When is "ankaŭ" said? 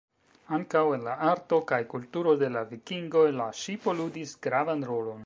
0.57-0.81